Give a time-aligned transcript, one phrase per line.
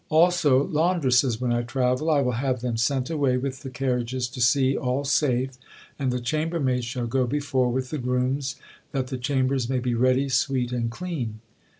[0.09, 4.41] "Also, laundresses, when I travel; I will have them sent away with the carriages to
[4.41, 5.51] see all safe,
[5.99, 8.55] and the chambermaids shall go before with the grooms,
[8.93, 11.39] that the chambers may be ready, sweet, and clean.